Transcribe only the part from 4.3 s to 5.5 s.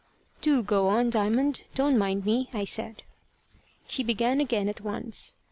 again at once.